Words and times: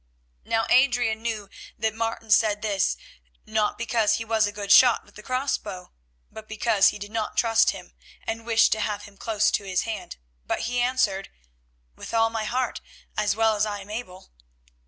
Now 0.43 0.65
Adrian 0.71 1.21
knew 1.21 1.47
that 1.77 1.93
Martin 1.93 2.31
said 2.31 2.63
this, 2.63 2.97
not 3.45 3.77
because 3.77 4.15
he 4.15 4.25
was 4.25 4.47
a 4.47 4.51
good 4.51 4.71
shot 4.71 5.05
with 5.05 5.13
the 5.13 5.21
cross 5.21 5.59
bow, 5.59 5.91
but 6.31 6.49
because 6.49 6.87
he 6.87 6.97
did 6.97 7.11
not 7.11 7.37
trust 7.37 7.69
him, 7.69 7.93
and 8.25 8.43
wished 8.43 8.71
to 8.71 8.79
have 8.81 9.03
him 9.03 9.15
close 9.15 9.51
to 9.51 9.63
his 9.63 9.83
hand, 9.83 10.17
but 10.43 10.61
he 10.61 10.81
answered: 10.81 11.29
"With 11.95 12.15
all 12.15 12.31
my 12.31 12.45
heart, 12.45 12.81
as 13.15 13.35
well 13.35 13.55
as 13.55 13.67
I 13.67 13.79
am 13.81 13.91
able." 13.91 14.31